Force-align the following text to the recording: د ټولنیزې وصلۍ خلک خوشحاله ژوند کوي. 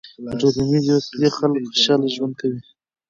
د 0.25 0.29
ټولنیزې 0.41 0.91
وصلۍ 0.95 1.29
خلک 1.37 1.61
خوشحاله 1.69 2.07
ژوند 2.15 2.33
کوي. 2.39 2.59